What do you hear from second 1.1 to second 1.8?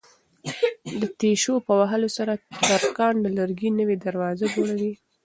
تېشو په